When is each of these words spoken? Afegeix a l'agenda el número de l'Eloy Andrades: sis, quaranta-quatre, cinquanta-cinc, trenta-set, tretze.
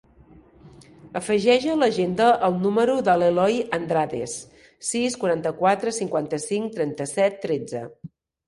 Afegeix 1.19 1.67
a 1.73 1.75
l'agenda 1.81 2.29
el 2.47 2.57
número 2.63 2.95
de 3.09 3.15
l'Eloy 3.23 3.59
Andrades: 3.79 4.33
sis, 4.89 5.21
quaranta-quatre, 5.25 5.97
cinquanta-cinc, 6.01 6.75
trenta-set, 6.81 7.39
tretze. 7.47 7.85